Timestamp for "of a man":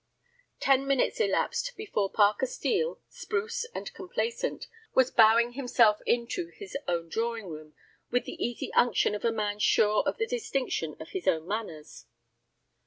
9.13-9.59